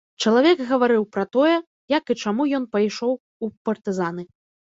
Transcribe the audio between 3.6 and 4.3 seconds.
партызаны.